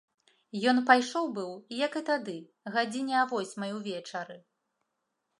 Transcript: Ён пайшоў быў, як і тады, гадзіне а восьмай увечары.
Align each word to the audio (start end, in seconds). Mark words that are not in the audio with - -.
Ён 0.69 0.77
пайшоў 0.85 1.25
быў, 1.35 1.51
як 1.85 1.97
і 1.99 2.01
тады, 2.07 2.33
гадзіне 2.75 3.15
а 3.25 3.25
восьмай 3.35 3.75
увечары. 3.81 4.37